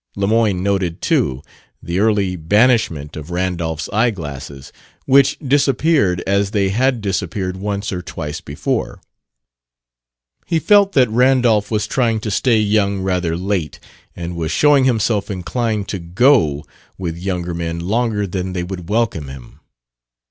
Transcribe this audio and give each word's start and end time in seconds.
Lemoyne 0.15 0.63
noted, 0.63 0.99
too, 0.99 1.43
the 1.83 1.99
early 1.99 2.35
banishment 2.35 3.15
of 3.15 3.29
Randolph's 3.29 3.87
eyeglasses, 3.89 4.73
which 5.05 5.37
disappeared 5.37 6.23
as 6.25 6.49
they 6.49 6.69
had 6.69 7.01
disappeared 7.01 7.55
once 7.57 7.91
or 7.91 8.01
twice 8.01 8.41
before. 8.41 8.99
He 10.47 10.57
felt 10.57 10.93
that 10.93 11.07
Randolph 11.11 11.69
was 11.69 11.85
trying 11.85 12.19
to 12.21 12.31
stay 12.31 12.57
young 12.57 13.01
rather 13.01 13.37
late, 13.37 13.79
and 14.15 14.35
was 14.35 14.49
showing 14.51 14.85
himself 14.85 15.29
inclined 15.29 15.87
to 15.89 15.99
"go" 15.99 16.65
with 16.97 17.15
younger 17.15 17.53
men 17.53 17.77
longer 17.79 18.25
than 18.25 18.53
they 18.53 18.63
would 18.63 18.89
welcome 18.89 19.27
him. 19.27 19.59